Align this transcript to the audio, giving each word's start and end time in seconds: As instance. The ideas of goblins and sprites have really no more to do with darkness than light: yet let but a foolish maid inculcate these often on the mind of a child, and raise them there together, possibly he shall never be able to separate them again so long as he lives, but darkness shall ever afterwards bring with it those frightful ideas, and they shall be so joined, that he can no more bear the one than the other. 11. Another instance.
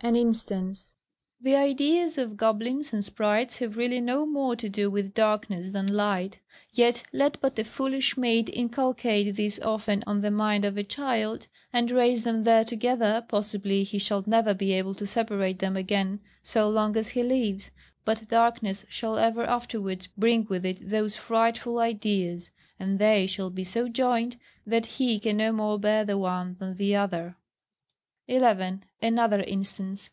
As 0.00 0.14
instance. 0.14 0.92
The 1.40 1.56
ideas 1.56 2.18
of 2.18 2.36
goblins 2.36 2.92
and 2.92 3.04
sprites 3.04 3.58
have 3.58 3.76
really 3.76 4.00
no 4.00 4.24
more 4.26 4.54
to 4.54 4.68
do 4.68 4.88
with 4.88 5.12
darkness 5.12 5.72
than 5.72 5.88
light: 5.92 6.38
yet 6.72 7.02
let 7.12 7.40
but 7.40 7.58
a 7.58 7.64
foolish 7.64 8.16
maid 8.16 8.48
inculcate 8.52 9.34
these 9.34 9.58
often 9.58 10.04
on 10.06 10.20
the 10.20 10.30
mind 10.30 10.64
of 10.64 10.76
a 10.76 10.84
child, 10.84 11.48
and 11.72 11.90
raise 11.90 12.22
them 12.22 12.44
there 12.44 12.64
together, 12.64 13.26
possibly 13.28 13.82
he 13.82 13.98
shall 13.98 14.22
never 14.24 14.54
be 14.54 14.72
able 14.72 14.94
to 14.94 15.04
separate 15.04 15.58
them 15.58 15.76
again 15.76 16.20
so 16.44 16.70
long 16.70 16.96
as 16.96 17.08
he 17.10 17.24
lives, 17.24 17.72
but 18.04 18.28
darkness 18.28 18.84
shall 18.88 19.18
ever 19.18 19.42
afterwards 19.46 20.06
bring 20.16 20.44
with 20.48 20.64
it 20.64 20.78
those 20.90 21.16
frightful 21.16 21.80
ideas, 21.80 22.52
and 22.78 23.00
they 23.00 23.26
shall 23.26 23.50
be 23.50 23.64
so 23.64 23.88
joined, 23.88 24.36
that 24.64 24.86
he 24.86 25.18
can 25.18 25.36
no 25.38 25.50
more 25.50 25.76
bear 25.76 26.04
the 26.04 26.16
one 26.16 26.54
than 26.60 26.76
the 26.76 26.94
other. 26.94 27.34
11. 28.30 28.84
Another 29.00 29.40
instance. 29.40 30.10